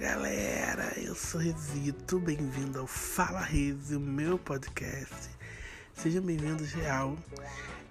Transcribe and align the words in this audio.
galera, 0.00 0.92
eu 1.00 1.16
sou 1.16 1.40
Rezito, 1.40 2.20
bem-vindo 2.20 2.78
ao 2.78 2.86
Fala 2.86 3.40
Reze, 3.40 3.96
o 3.96 4.00
meu 4.00 4.38
podcast. 4.38 5.28
Sejam 5.92 6.22
bem-vindos, 6.22 6.72
real. 6.72 7.18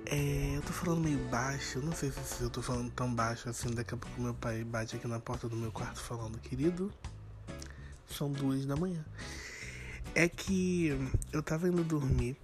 É, 0.06 0.56
eu 0.56 0.62
tô 0.62 0.72
falando 0.72 1.02
meio 1.02 1.20
baixo, 1.28 1.80
não 1.82 1.92
sei 1.92 2.12
se 2.12 2.42
eu 2.42 2.50
tô 2.50 2.62
falando 2.62 2.90
tão 2.92 3.14
baixo 3.14 3.50
assim, 3.50 3.70
daqui 3.72 3.94
a 3.94 3.98
pouco 3.98 4.22
meu 4.22 4.34
pai 4.34 4.64
bate 4.64 4.96
aqui 4.96 5.08
na 5.08 5.20
porta 5.20 5.50
do 5.50 5.58
meu 5.58 5.74
quarto 5.74 6.00
falando, 6.02 6.40
querido, 6.40 6.90
são 8.08 8.32
duas 8.32 8.66
da 8.66 8.78
manhã. 8.78 9.04
É 10.20 10.28
que 10.28 10.90
eu 11.32 11.42
tava 11.42 11.70
indo 11.70 11.82
dormir, 11.82 12.36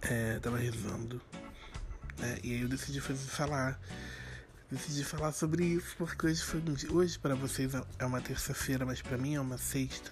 é, 0.00 0.38
tava 0.38 0.56
rezando, 0.56 1.20
né, 2.16 2.38
e 2.42 2.54
aí 2.54 2.62
eu 2.62 2.68
decidi 2.70 3.02
fazer, 3.02 3.28
falar 3.28 3.78
decidi 4.70 5.04
falar 5.04 5.30
sobre 5.32 5.62
isso 5.62 5.94
porque 5.98 6.28
hoje 6.28 6.42
foi 6.42 6.60
um 6.60 6.72
dia. 6.72 6.90
Hoje 6.90 7.18
para 7.18 7.34
vocês 7.34 7.72
é 7.98 8.06
uma 8.06 8.18
terça-feira, 8.18 8.86
mas 8.86 9.02
para 9.02 9.18
mim 9.18 9.34
é 9.34 9.40
uma 9.42 9.58
sexta. 9.58 10.10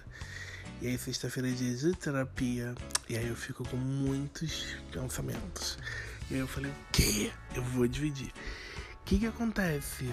E 0.79 0.89
aí 0.89 0.95
sexta-feira 0.95 1.49
é 1.49 1.53
dia 1.53 1.75
de 1.75 1.95
terapia. 1.95 2.75
E 3.09 3.17
aí 3.17 3.27
eu 3.27 3.35
fico 3.35 3.67
com 3.67 3.77
muitos 3.77 4.75
pensamentos. 4.91 5.79
E 6.29 6.35
aí 6.35 6.39
eu 6.39 6.47
falei, 6.47 6.69
o 6.69 6.75
quê? 6.91 7.31
Eu 7.55 7.63
vou 7.63 7.87
dividir. 7.87 8.31
O 9.01 9.05
que 9.05 9.17
que 9.17 9.25
acontece? 9.25 10.05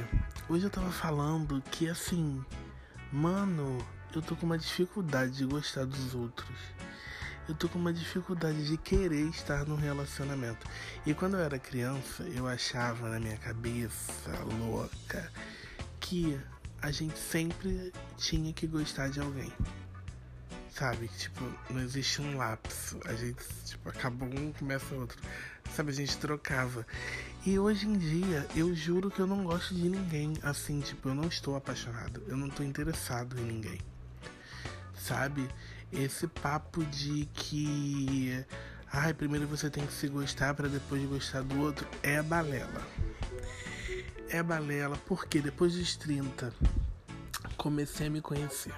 Hoje 0.49 0.65
eu 0.65 0.71
tava 0.71 0.91
falando 0.91 1.63
que 1.71 1.87
assim, 1.87 2.43
mano, 3.13 3.87
eu 4.15 4.23
tô 4.23 4.35
com 4.35 4.47
uma 4.47 4.59
dificuldade 4.59 5.33
de 5.33 5.45
gostar 5.45 5.85
dos 5.85 6.15
outros. 6.15 6.57
Eu 7.49 7.55
tô 7.55 7.69
com 7.69 7.79
uma 7.79 7.93
dificuldade 7.93 8.67
de 8.67 8.77
querer 8.77 9.29
estar 9.29 9.65
num 9.65 9.77
relacionamento. 9.77 10.67
E 11.07 11.15
quando 11.15 11.37
eu 11.37 11.41
era 11.41 11.59
criança, 11.59 12.23
eu 12.25 12.47
achava 12.47 13.09
na 13.09 13.19
minha 13.19 13.39
cabeça 13.39 14.31
louca 14.61 15.33
que 15.99 16.39
a 16.83 16.91
gente 16.91 17.19
sempre 17.19 17.93
tinha 18.17 18.53
que 18.53 18.67
gostar 18.67 19.09
de 19.09 19.21
alguém. 19.21 19.53
Sabe? 20.71 21.09
Tipo, 21.09 21.43
não 21.71 21.81
existe 21.81 22.21
um 22.21 22.37
lapso. 22.37 23.01
A 23.05 23.15
gente, 23.15 23.43
tipo, 23.65 23.89
acaba 23.89 24.25
um, 24.27 24.53
começa 24.53 24.95
outro. 24.95 25.19
Sabe? 25.75 25.91
A 25.91 25.95
gente 25.95 26.17
trocava. 26.19 26.87
E 27.47 27.59
hoje 27.59 27.89
em 27.89 27.97
dia, 27.97 28.47
eu 28.55 28.75
juro 28.75 29.11
que 29.11 29.21
eu 29.21 29.27
não 29.27 29.45
gosto 29.45 29.75
de 29.75 29.89
ninguém. 29.89 30.35
Assim, 30.43 30.81
tipo, 30.81 31.09
eu 31.09 31.15
não 31.15 31.29
estou 31.29 31.57
apaixonado. 31.57 32.23
Eu 32.29 32.37
não 32.37 32.51
tô 32.51 32.63
interessado 32.63 33.39
em 33.41 33.45
ninguém. 33.45 33.79
Sabe? 35.09 35.49
Esse 35.91 36.27
papo 36.27 36.85
de 36.85 37.25
que. 37.33 38.45
Ai, 38.93 39.15
primeiro 39.15 39.47
você 39.47 39.71
tem 39.71 39.87
que 39.87 39.93
se 39.95 40.07
gostar 40.07 40.53
para 40.53 40.69
depois 40.69 41.03
gostar 41.07 41.43
do 41.43 41.59
outro 41.63 41.89
é 42.03 42.21
balela. 42.21 42.87
É 44.29 44.43
balela 44.43 44.99
porque 45.07 45.41
depois 45.41 45.75
dos 45.75 45.97
30 45.97 46.53
comecei 47.57 48.09
a 48.09 48.11
me 48.11 48.21
conhecer. 48.21 48.75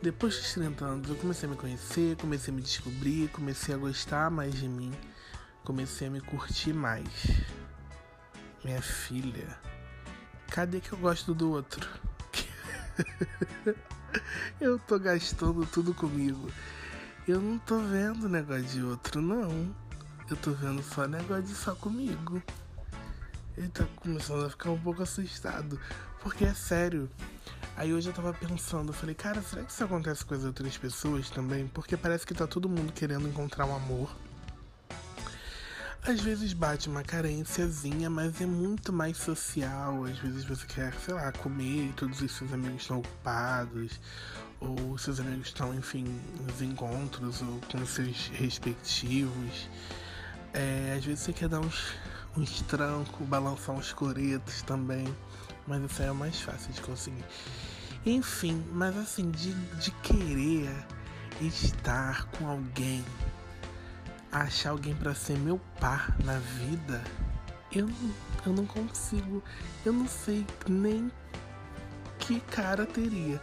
Depois 0.00 0.36
dos 0.38 0.54
30 0.54 0.84
anos 0.86 1.10
eu 1.10 1.16
comecei 1.16 1.46
a 1.46 1.52
me 1.52 1.58
conhecer, 1.58 2.16
comecei 2.16 2.50
a 2.50 2.56
me 2.56 2.62
descobrir, 2.62 3.28
comecei 3.28 3.74
a 3.74 3.78
gostar 3.78 4.30
mais 4.30 4.54
de 4.54 4.66
mim, 4.66 4.90
comecei 5.62 6.08
a 6.08 6.10
me 6.10 6.22
curtir 6.22 6.72
mais. 6.72 7.10
Minha 8.64 8.80
filha, 8.80 9.58
cadê 10.48 10.80
que 10.80 10.92
eu 10.92 10.98
gosto 10.98 11.34
do 11.34 11.50
outro? 11.50 11.86
eu 14.60 14.78
tô 14.78 14.98
gastando 14.98 15.66
tudo 15.66 15.94
comigo. 15.94 16.50
Eu 17.26 17.40
não 17.40 17.58
tô 17.58 17.78
vendo 17.78 18.28
negócio 18.28 18.64
de 18.64 18.82
outro, 18.82 19.20
não. 19.20 19.74
Eu 20.28 20.36
tô 20.36 20.52
vendo 20.52 20.82
só 20.82 21.06
negócio 21.06 21.44
de 21.44 21.54
só 21.54 21.74
comigo. 21.74 22.42
Ele 23.56 23.68
tá 23.68 23.84
começando 23.96 24.46
a 24.46 24.50
ficar 24.50 24.70
um 24.70 24.80
pouco 24.80 25.02
assustado. 25.02 25.78
Porque 26.22 26.44
é 26.44 26.54
sério. 26.54 27.10
Aí 27.76 27.92
hoje 27.94 28.08
eu 28.08 28.12
tava 28.12 28.32
pensando, 28.32 28.90
eu 28.90 28.92
falei, 28.92 29.14
cara, 29.14 29.40
será 29.42 29.62
que 29.62 29.72
isso 29.72 29.82
acontece 29.82 30.24
com 30.24 30.34
as 30.34 30.44
outras 30.44 30.76
pessoas 30.76 31.30
também? 31.30 31.66
Porque 31.68 31.96
parece 31.96 32.26
que 32.26 32.34
tá 32.34 32.46
todo 32.46 32.68
mundo 32.68 32.92
querendo 32.92 33.28
encontrar 33.28 33.66
um 33.66 33.74
amor. 33.74 34.10
Às 36.02 36.18
vezes 36.20 36.54
bate 36.54 36.88
uma 36.88 37.02
carênciazinha, 37.02 38.08
mas 38.08 38.40
é 38.40 38.46
muito 38.46 38.90
mais 38.90 39.18
social. 39.18 40.04
Às 40.04 40.18
vezes 40.18 40.44
você 40.44 40.66
quer, 40.66 40.94
sei 40.94 41.12
lá, 41.12 41.30
comer 41.30 41.90
e 41.90 41.92
todos 41.92 42.22
os 42.22 42.32
seus 42.32 42.52
amigos 42.54 42.82
estão 42.82 43.00
ocupados. 43.00 44.00
Ou 44.60 44.96
seus 44.96 45.20
amigos 45.20 45.48
estão, 45.48 45.74
enfim, 45.74 46.04
nos 46.40 46.62
encontros 46.62 47.42
ou 47.42 47.60
com 47.70 47.84
seus 47.84 48.28
respectivos. 48.28 49.68
É, 50.54 50.94
às 50.96 51.04
vezes 51.04 51.20
você 51.20 51.32
quer 51.34 51.50
dar 51.50 51.60
uns, 51.60 51.94
uns 52.34 52.62
trancos, 52.62 53.26
balançar 53.26 53.74
uns 53.74 53.92
coretos 53.92 54.62
também. 54.62 55.04
Mas 55.66 55.84
isso 55.84 56.00
aí 56.00 56.08
é 56.08 56.12
o 56.12 56.14
mais 56.14 56.40
fácil 56.40 56.72
de 56.72 56.80
conseguir. 56.80 57.24
Enfim, 58.06 58.64
mas 58.72 58.96
assim, 58.96 59.30
de, 59.30 59.52
de 59.52 59.90
querer 60.02 60.70
estar 61.42 62.24
com 62.32 62.48
alguém 62.48 63.04
achar 64.30 64.70
alguém 64.70 64.94
para 64.94 65.14
ser 65.14 65.38
meu 65.38 65.58
par 65.80 66.16
na 66.24 66.38
vida, 66.38 67.02
eu, 67.72 67.88
eu 68.46 68.52
não 68.52 68.66
consigo. 68.66 69.42
Eu 69.84 69.92
não 69.92 70.08
sei 70.08 70.46
nem 70.68 71.10
que 72.18 72.40
cara 72.40 72.86
teria. 72.86 73.40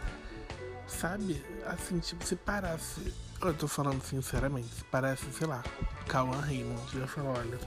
Sabe? 0.86 1.44
Assim, 1.66 1.98
tipo, 1.98 2.24
se 2.24 2.36
parasse. 2.36 3.12
Eu 3.40 3.54
tô 3.54 3.68
falando 3.68 4.02
sinceramente, 4.02 4.68
se 4.68 4.84
parasse, 4.84 5.24
sei 5.32 5.46
lá, 5.46 5.62
Cauã 6.08 6.40
Raymond, 6.40 6.98
eu 6.98 7.06
falo, 7.06 7.28
olha, 7.28 7.58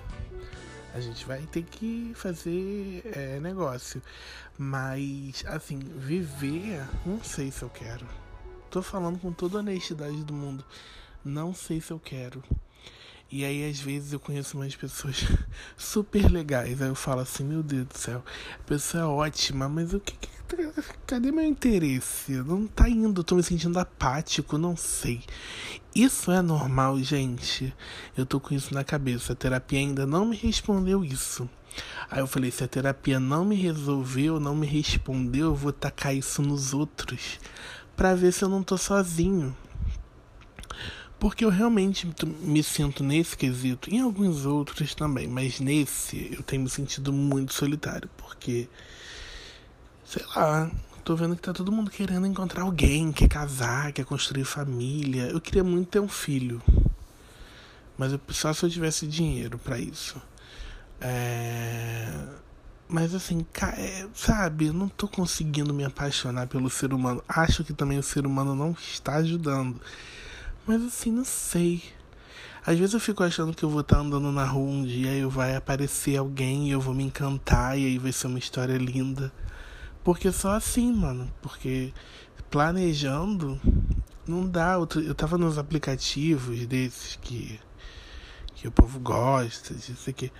a 0.93 0.99
gente 0.99 1.25
vai 1.25 1.39
ter 1.43 1.63
que 1.63 2.11
fazer 2.15 3.01
é, 3.05 3.39
negócio. 3.39 4.01
Mas, 4.57 5.45
assim, 5.47 5.79
viver, 5.79 6.85
não 7.05 7.23
sei 7.23 7.51
se 7.51 7.63
eu 7.63 7.69
quero. 7.69 8.05
Tô 8.69 8.81
falando 8.81 9.19
com 9.19 9.31
toda 9.31 9.59
honestidade 9.59 10.23
do 10.23 10.33
mundo. 10.33 10.65
Não 11.23 11.53
sei 11.53 11.79
se 11.79 11.91
eu 11.91 11.99
quero. 11.99 12.43
E 13.31 13.45
aí, 13.45 13.69
às 13.69 13.79
vezes, 13.79 14.11
eu 14.11 14.19
conheço 14.19 14.57
umas 14.57 14.75
pessoas 14.75 15.25
super 15.77 16.29
legais. 16.29 16.81
Aí 16.81 16.89
eu 16.89 16.95
falo 16.95 17.21
assim: 17.21 17.45
Meu 17.45 17.63
Deus 17.63 17.87
do 17.87 17.97
céu, 17.97 18.23
a 18.59 18.63
pessoa 18.67 19.03
é 19.03 19.05
ótima, 19.05 19.69
mas 19.69 19.93
o 19.93 19.99
que, 19.99 20.13
que. 20.17 20.29
Cadê 21.07 21.31
meu 21.31 21.45
interesse? 21.45 22.33
Não 22.33 22.67
tá 22.67 22.89
indo, 22.89 23.23
tô 23.23 23.35
me 23.35 23.43
sentindo 23.43 23.79
apático, 23.79 24.57
não 24.57 24.75
sei. 24.75 25.23
Isso 25.95 26.29
é 26.29 26.41
normal, 26.41 26.99
gente. 26.99 27.73
Eu 28.17 28.25
tô 28.25 28.37
com 28.37 28.53
isso 28.53 28.73
na 28.73 28.83
cabeça. 28.83 29.31
A 29.31 29.35
terapia 29.35 29.79
ainda 29.79 30.05
não 30.05 30.25
me 30.25 30.35
respondeu 30.35 31.05
isso. 31.05 31.49
Aí 32.09 32.19
eu 32.19 32.27
falei: 32.27 32.51
se 32.51 32.65
a 32.65 32.67
terapia 32.67 33.17
não 33.17 33.45
me 33.45 33.55
resolveu, 33.55 34.41
não 34.41 34.53
me 34.53 34.67
respondeu, 34.67 35.47
eu 35.47 35.55
vou 35.55 35.71
tacar 35.71 36.13
isso 36.13 36.41
nos 36.41 36.73
outros. 36.73 37.39
Pra 37.95 38.13
ver 38.13 38.33
se 38.33 38.43
eu 38.43 38.49
não 38.49 38.61
tô 38.61 38.77
sozinho. 38.77 39.55
Porque 41.21 41.45
eu 41.45 41.49
realmente 41.49 42.11
me 42.25 42.63
sinto 42.63 43.03
nesse 43.03 43.37
quesito, 43.37 43.93
em 43.93 43.99
alguns 43.99 44.43
outros 44.43 44.95
também, 44.95 45.27
mas 45.27 45.59
nesse 45.59 46.33
eu 46.35 46.41
tenho 46.41 46.63
me 46.63 46.67
sentido 46.67 47.13
muito 47.13 47.53
solitário, 47.53 48.09
porque, 48.17 48.67
sei 50.03 50.25
lá, 50.35 50.71
tô 51.03 51.15
vendo 51.15 51.35
que 51.35 51.41
tá 51.43 51.53
todo 51.53 51.71
mundo 51.71 51.91
querendo 51.91 52.25
encontrar 52.25 52.63
alguém, 52.63 53.11
quer 53.11 53.27
casar, 53.27 53.93
quer 53.93 54.03
construir 54.03 54.45
família. 54.45 55.25
Eu 55.27 55.39
queria 55.39 55.63
muito 55.63 55.89
ter 55.89 55.99
um 55.99 56.07
filho, 56.07 56.59
mas 57.99 58.13
eu, 58.13 58.21
só 58.29 58.51
se 58.51 58.65
eu 58.65 58.69
tivesse 58.71 59.05
dinheiro 59.05 59.59
para 59.59 59.77
isso. 59.77 60.19
É... 60.99 62.11
Mas 62.89 63.13
assim, 63.13 63.45
é, 63.77 64.07
sabe, 64.15 64.71
não 64.71 64.89
tô 64.89 65.07
conseguindo 65.07 65.71
me 65.71 65.83
apaixonar 65.85 66.47
pelo 66.47 66.67
ser 66.67 66.91
humano. 66.95 67.23
Acho 67.29 67.63
que 67.63 67.73
também 67.73 67.99
o 67.99 68.03
ser 68.03 68.25
humano 68.25 68.55
não 68.55 68.71
está 68.71 69.17
ajudando. 69.17 69.79
Mas 70.65 70.83
assim, 70.83 71.11
não 71.11 71.25
sei. 71.25 71.83
Às 72.65 72.77
vezes 72.77 72.93
eu 72.93 72.99
fico 72.99 73.23
achando 73.23 73.55
que 73.55 73.63
eu 73.63 73.69
vou 73.69 73.81
estar 73.81 73.97
andando 73.97 74.31
na 74.31 74.45
rua 74.45 74.69
um 74.69 74.85
dia 74.85 75.11
e 75.13 75.25
vai 75.25 75.55
aparecer 75.55 76.17
alguém 76.17 76.67
e 76.67 76.71
eu 76.71 76.79
vou 76.79 76.93
me 76.93 77.03
encantar 77.03 77.77
e 77.77 77.85
aí 77.85 77.97
vai 77.97 78.11
ser 78.11 78.27
uma 78.27 78.37
história 78.37 78.77
linda. 78.77 79.31
Porque 80.03 80.31
só 80.31 80.51
assim, 80.51 80.91
mano. 80.93 81.31
Porque 81.41 81.91
planejando 82.51 83.59
não 84.27 84.47
dá. 84.47 84.73
Eu 84.73 85.15
tava 85.15 85.37
nos 85.37 85.57
aplicativos 85.57 86.65
desses 86.67 87.15
que, 87.15 87.59
que 88.53 88.67
o 88.67 88.71
povo 88.71 88.99
gosta, 88.99 89.73
disso 89.73 90.09
aqui. 90.09 90.31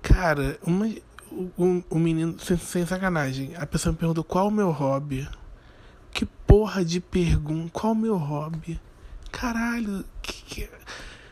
Cara, 0.00 0.58
uma, 0.62 0.86
um, 1.58 1.82
um 1.90 1.98
menino, 1.98 2.38
sem, 2.40 2.56
sem 2.56 2.86
sacanagem, 2.86 3.54
a 3.56 3.66
pessoa 3.66 3.92
me 3.92 3.98
perguntou 3.98 4.24
qual 4.24 4.48
o 4.48 4.50
meu 4.50 4.70
hobby. 4.70 5.28
Que 6.12 6.24
porra 6.24 6.84
de 6.84 7.00
pergunta, 7.00 7.70
qual 7.72 7.92
o 7.92 7.96
meu 7.96 8.16
hobby? 8.16 8.80
Caralho, 9.30 10.04
que, 10.22 10.42
que, 10.44 10.70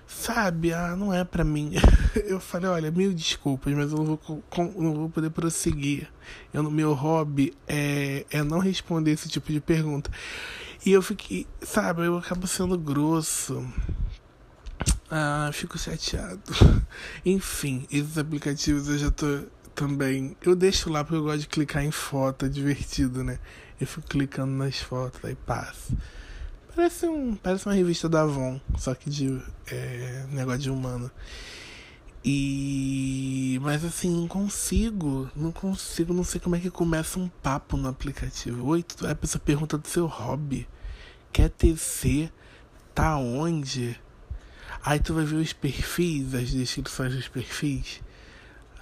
sabe, 0.06 0.72
ah, 0.72 0.96
não 0.96 1.12
é 1.12 1.24
para 1.24 1.44
mim. 1.44 1.72
Eu 2.26 2.40
falei, 2.40 2.68
olha, 2.68 2.90
mil 2.90 3.12
desculpas, 3.12 3.72
mas 3.74 3.92
eu 3.92 3.98
não 3.98 4.04
vou, 4.04 4.42
não 4.76 4.94
vou 4.94 5.10
poder 5.10 5.30
prosseguir. 5.30 6.10
Eu, 6.52 6.68
meu 6.70 6.92
hobby 6.92 7.54
é, 7.66 8.26
é 8.30 8.42
não 8.42 8.58
responder 8.58 9.12
esse 9.12 9.28
tipo 9.28 9.52
de 9.52 9.60
pergunta. 9.60 10.10
E 10.84 10.92
eu 10.92 11.02
fiquei, 11.02 11.46
sabe, 11.62 12.06
eu 12.06 12.16
acabo 12.16 12.46
sendo 12.46 12.76
grosso. 12.76 13.66
Ah, 15.10 15.50
fico 15.52 15.78
chateado. 15.78 16.42
Enfim, 17.24 17.86
esses 17.90 18.18
aplicativos 18.18 18.88
eu 18.88 18.98
já 18.98 19.10
tô 19.10 19.44
também. 19.74 20.36
Eu 20.42 20.56
deixo 20.56 20.90
lá 20.90 21.04
porque 21.04 21.16
eu 21.16 21.22
gosto 21.22 21.40
de 21.40 21.48
clicar 21.48 21.84
em 21.84 21.90
foto, 21.90 22.46
é 22.46 22.48
divertido, 22.48 23.22
né? 23.22 23.38
Eu 23.80 23.86
fico 23.86 24.06
clicando 24.08 24.52
nas 24.52 24.78
fotos, 24.78 25.24
aí 25.24 25.34
passo. 25.34 25.96
Parece, 26.78 27.08
um, 27.08 27.34
parece 27.34 27.66
uma 27.66 27.74
revista 27.74 28.08
da 28.08 28.20
Avon, 28.22 28.60
só 28.76 28.94
que 28.94 29.10
de 29.10 29.42
é, 29.66 30.24
negócio 30.30 30.60
de 30.60 30.70
humano. 30.70 31.10
E. 32.24 33.58
Mas 33.62 33.84
assim, 33.84 34.08
não 34.08 34.28
consigo. 34.28 35.28
Não 35.34 35.50
consigo, 35.50 36.14
não 36.14 36.22
sei 36.22 36.40
como 36.40 36.54
é 36.54 36.60
que 36.60 36.70
começa 36.70 37.18
um 37.18 37.26
papo 37.42 37.76
no 37.76 37.88
aplicativo. 37.88 38.64
Oi, 38.64 38.84
a 39.10 39.14
pessoa 39.16 39.42
pergunta 39.44 39.76
do 39.76 39.88
seu 39.88 40.06
hobby. 40.06 40.68
Quer 41.32 41.50
tecer? 41.50 42.32
Tá 42.94 43.16
onde? 43.16 44.00
Aí 44.80 45.00
tu 45.00 45.14
vai 45.14 45.24
ver 45.24 45.34
os 45.34 45.52
perfis, 45.52 46.32
as 46.32 46.48
descrições 46.48 47.12
dos 47.12 47.26
perfis. 47.26 48.00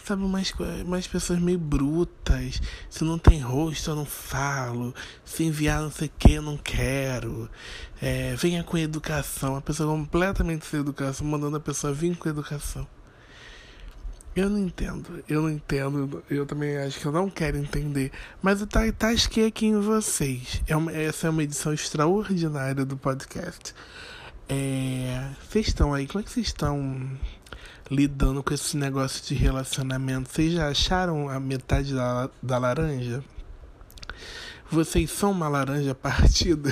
Sabe, 0.07 0.23
umas, 0.23 0.55
umas 0.85 1.05
pessoas 1.09 1.41
meio 1.41 1.59
brutas. 1.59 2.63
Se 2.89 3.03
não 3.03 3.19
tem 3.19 3.41
rosto, 3.41 3.91
eu 3.91 3.97
não 3.97 4.05
falo. 4.05 4.95
Se 5.25 5.43
enviar 5.43 5.83
não 5.83 5.91
sei 5.91 6.07
o 6.07 6.13
que, 6.17 6.35
eu 6.35 6.43
não 6.43 6.57
quero. 6.57 7.51
É, 8.01 8.37
venha 8.37 8.63
com 8.63 8.79
educação. 8.79 9.57
A 9.57 9.61
pessoa 9.61 9.93
completamente 9.93 10.65
sem 10.65 10.79
educação, 10.79 11.27
mandando 11.27 11.57
a 11.57 11.61
pessoa 11.61 11.93
vir 11.93 12.17
com 12.17 12.29
educação. 12.29 12.87
Eu 14.37 14.49
não 14.49 14.59
entendo, 14.59 15.25
eu 15.29 15.43
não 15.43 15.51
entendo, 15.51 16.23
eu 16.31 16.47
também 16.47 16.77
acho 16.77 17.01
que 17.01 17.07
eu 17.07 17.11
não 17.11 17.29
quero 17.29 17.57
entender. 17.57 18.13
Mas 18.41 18.61
eu 18.61 18.69
tasquei 18.97 19.47
aqui 19.47 19.67
em 19.67 19.81
vocês. 19.81 20.63
É 20.69 20.77
uma, 20.77 20.93
essa 20.93 21.27
é 21.27 21.31
uma 21.31 21.43
edição 21.43 21.73
extraordinária 21.73 22.85
do 22.85 22.97
podcast. 22.97 23.75
É, 24.49 25.31
vocês 25.49 25.67
estão 25.67 25.93
aí, 25.93 26.07
como 26.07 26.21
é 26.21 26.23
que 26.23 26.31
vocês 26.31 26.47
estão 26.47 27.11
lidando 27.91 28.43
com 28.43 28.53
esse 28.53 28.77
negócio 28.77 29.25
de 29.25 29.35
relacionamento? 29.35 30.31
Vocês 30.31 30.53
já 30.53 30.69
acharam 30.69 31.29
a 31.29 31.39
metade 31.39 31.95
da, 31.95 32.31
da 32.43 32.59
laranja? 32.59 33.23
Vocês 34.71 35.11
são 35.11 35.31
uma 35.31 35.49
laranja 35.49 35.95
partida? 35.97 36.71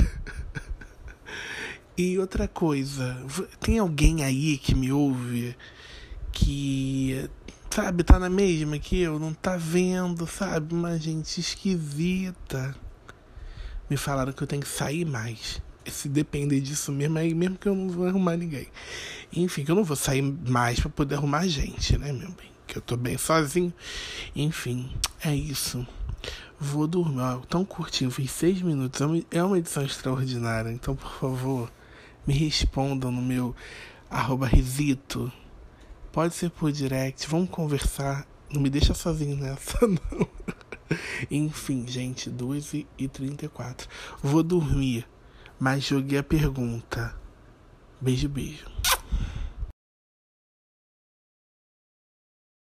e 1.96 2.19
outra 2.19 2.49
coisa, 2.49 3.16
tem 3.61 3.78
alguém 3.78 4.25
aí 4.25 4.58
que 4.58 4.75
me 4.75 4.93
ouve 4.93 5.56
que, 6.32 7.31
sabe, 7.70 8.02
tá 8.02 8.19
na 8.19 8.28
mesma 8.28 8.78
que 8.78 9.00
eu, 9.00 9.19
não 9.19 9.32
tá 9.32 9.56
vendo, 9.56 10.26
sabe? 10.26 10.75
Uma 10.75 10.99
gente 10.99 11.40
esquisita. 11.40 12.75
Me 13.88 13.96
falaram 13.96 14.32
que 14.32 14.43
eu 14.43 14.46
tenho 14.46 14.62
que 14.62 14.69
sair 14.69 15.05
mais 15.05 15.62
se 15.90 16.08
depender 16.08 16.60
disso 16.60 16.92
mesmo, 16.92 17.19
aí 17.19 17.34
mesmo 17.34 17.56
que 17.56 17.69
eu 17.69 17.75
não 17.75 17.88
vou 17.88 18.06
arrumar 18.06 18.36
ninguém. 18.36 18.69
Enfim, 19.32 19.64
que 19.64 19.70
eu 19.70 19.75
não 19.75 19.84
vou 19.84 19.96
sair 19.96 20.22
mais 20.22 20.81
para 20.81 20.90
poder 20.90 21.16
arrumar 21.16 21.46
gente, 21.46 21.98
né, 21.98 22.12
meu 22.12 22.31
bem? 22.31 22.50
Que 22.66 22.78
eu 22.78 22.82
tô 22.82 22.96
bem 22.96 23.19
sozinho. 23.19 23.72
Enfim, 24.34 24.90
é 25.22 25.34
isso. 25.34 25.86
Vou 26.58 26.86
dormir. 26.86 27.20
Ó, 27.20 27.36
tão 27.40 27.64
curtinho, 27.64 28.10
fiz 28.10 28.31
seis 28.31 28.62
minutos. 28.62 29.00
É 29.31 29.42
uma 29.42 29.58
edição 29.58 29.84
extraordinária. 29.84 30.70
Então, 30.70 30.96
por 30.96 31.12
favor, 31.12 31.72
me 32.26 32.32
respondam 32.34 33.10
no 33.10 33.20
meu 33.20 33.54
arroba 34.10 34.46
risito. 34.46 35.30
Pode 36.10 36.34
ser 36.34 36.50
por 36.50 36.72
direct. 36.72 37.28
Vamos 37.28 37.50
conversar. 37.50 38.26
Não 38.50 38.60
me 38.60 38.70
deixa 38.70 38.94
sozinho 38.94 39.37
nessa, 39.37 39.78
não. 39.87 40.28
Enfim, 41.30 41.84
gente, 41.87 42.30
2h34. 42.30 43.87
Vou 44.22 44.42
dormir 44.42 45.06
mas 45.58 45.84
joguei 45.84 46.18
a 46.18 46.22
pergunta. 46.22 47.14
Beijo, 48.00 48.28
beijo. 48.28 48.66